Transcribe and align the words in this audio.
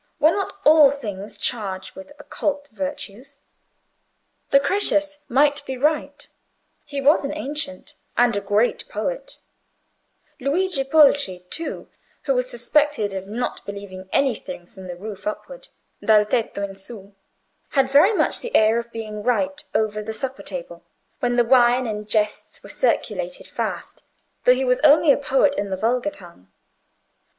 Were 0.19 0.31
not 0.31 0.53
all 0.65 0.89
things 0.89 1.37
charged 1.37 1.95
with 1.95 2.11
occult 2.17 2.67
virtues? 2.71 3.41
Lucretius 4.51 5.19
might 5.29 5.63
be 5.67 5.77
right—he 5.77 6.99
was 6.99 7.23
an 7.23 7.31
ancient, 7.35 7.93
and 8.17 8.35
a 8.35 8.41
great 8.41 8.89
poet; 8.89 9.37
Luigi 10.39 10.83
Pulci, 10.83 11.47
too, 11.51 11.87
who 12.23 12.33
was 12.33 12.49
suspected 12.49 13.13
of 13.13 13.27
not 13.27 13.63
believing 13.63 14.09
anything 14.11 14.65
from 14.65 14.87
the 14.87 14.95
roof 14.95 15.27
upward 15.27 15.67
(dal 16.03 16.25
tetto 16.25 16.63
in 16.63 16.73
su), 16.73 17.13
had 17.77 17.91
very 17.91 18.11
much 18.13 18.39
the 18.39 18.55
air 18.55 18.79
of 18.79 18.91
being 18.91 19.21
right 19.21 19.63
over 19.75 20.01
the 20.01 20.13
supper 20.13 20.41
table, 20.41 20.83
when 21.19 21.35
the 21.35 21.45
wine 21.45 21.85
and 21.85 22.09
jests 22.09 22.63
were 22.63 22.69
circulating 22.69 23.45
fast, 23.45 24.01
though 24.45 24.55
he 24.55 24.65
was 24.65 24.79
only 24.79 25.11
a 25.11 25.15
poet 25.17 25.53
in 25.59 25.69
the 25.69 25.77
vulgar 25.77 26.09
tongue. 26.09 26.51